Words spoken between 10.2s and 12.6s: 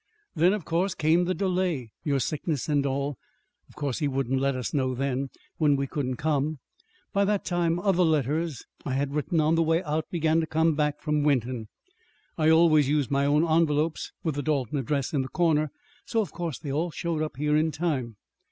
to come back from Wenton. (I